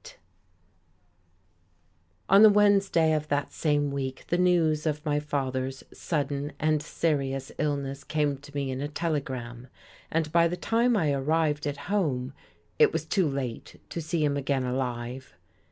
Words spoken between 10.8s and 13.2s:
I arrived at home it was